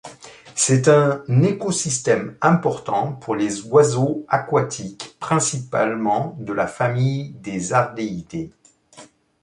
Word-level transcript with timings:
C'est 0.55 0.87
un 0.87 1.21
écosystème 1.43 2.35
important 2.41 3.13
pour 3.13 3.35
les 3.35 3.67
oiseaux 3.67 4.25
aquatiques, 4.29 5.15
principalement 5.19 6.35
de 6.39 6.53
la 6.53 6.65
famille 6.65 7.33
des 7.33 7.71
ardéidés. 7.71 8.49